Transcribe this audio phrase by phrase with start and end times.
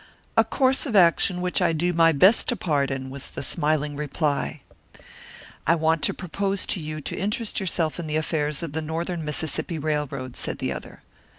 [0.35, 4.61] "A course of action which I do my best to pardon," was the smiling reply.
[5.67, 9.23] "I want to propose to you to interest yourself in the affairs of the Northern
[9.23, 11.03] Mississippi Railroad," said the other.